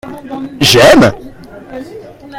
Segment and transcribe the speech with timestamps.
[0.59, 1.11] J'aime.